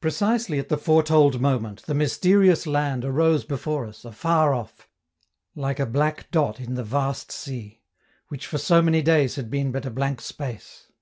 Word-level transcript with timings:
Precisely 0.00 0.60
at 0.60 0.68
the 0.68 0.78
foretold 0.78 1.40
moment 1.40 1.82
the 1.86 1.92
mysterious 1.92 2.64
land 2.64 3.04
arose 3.04 3.44
before 3.44 3.86
us, 3.86 4.04
afar 4.04 4.54
off, 4.54 4.88
like 5.56 5.80
a 5.80 5.84
black 5.86 6.30
dot 6.30 6.60
in 6.60 6.74
the 6.76 6.84
vast 6.84 7.32
sea, 7.32 7.82
which 8.28 8.46
for 8.46 8.56
so 8.58 8.80
many 8.80 9.02
days 9.02 9.34
had 9.34 9.50
been 9.50 9.72
but 9.72 9.84
a 9.84 9.90
blank 9.90 10.20
space. 10.20 10.92